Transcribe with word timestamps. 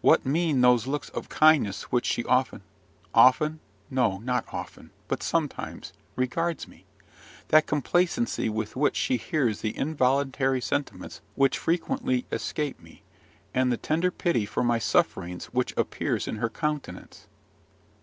What 0.00 0.24
mean 0.24 0.62
those 0.62 0.86
looks 0.86 1.10
of 1.10 1.28
kindness 1.28 1.82
with 1.92 1.92
which 1.92 2.06
she 2.06 2.24
often 2.24 2.62
often? 3.12 3.60
no, 3.90 4.16
not 4.16 4.46
often, 4.50 4.92
but 5.08 5.22
sometimes, 5.22 5.92
regards 6.16 6.66
me, 6.66 6.86
that 7.48 7.66
complacency 7.66 8.48
with 8.48 8.76
which 8.76 8.96
she 8.96 9.18
hears 9.18 9.60
the 9.60 9.76
involuntary 9.76 10.62
sentiments 10.62 11.20
which 11.34 11.58
frequently 11.58 12.24
escape 12.32 12.80
me, 12.80 13.02
and 13.52 13.70
the 13.70 13.76
tender 13.76 14.10
pity 14.10 14.46
for 14.46 14.64
my 14.64 14.78
sufferings 14.78 15.52
which 15.52 15.76
appears 15.76 16.26
in 16.26 16.36
her 16.36 16.48
countenance? 16.48 17.26